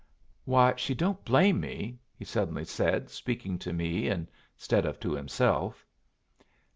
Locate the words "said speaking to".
2.65-3.71